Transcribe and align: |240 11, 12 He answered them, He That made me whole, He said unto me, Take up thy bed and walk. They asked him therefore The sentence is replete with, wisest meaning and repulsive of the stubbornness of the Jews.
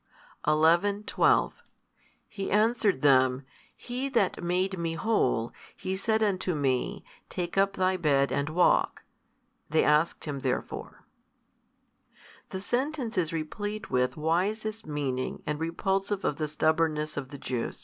|240 0.47 0.51
11, 0.53 1.03
12 1.03 1.53
He 2.27 2.49
answered 2.49 3.01
them, 3.03 3.43
He 3.75 4.09
That 4.09 4.43
made 4.43 4.79
me 4.79 4.95
whole, 4.95 5.53
He 5.77 5.95
said 5.95 6.23
unto 6.23 6.55
me, 6.55 7.03
Take 7.29 7.55
up 7.55 7.73
thy 7.73 7.97
bed 7.97 8.31
and 8.31 8.49
walk. 8.49 9.03
They 9.69 9.83
asked 9.83 10.25
him 10.25 10.39
therefore 10.39 11.05
The 12.49 12.61
sentence 12.61 13.15
is 13.15 13.31
replete 13.31 13.91
with, 13.91 14.17
wisest 14.17 14.87
meaning 14.87 15.43
and 15.45 15.59
repulsive 15.59 16.25
of 16.25 16.37
the 16.37 16.47
stubbornness 16.47 17.15
of 17.15 17.29
the 17.29 17.37
Jews. 17.37 17.79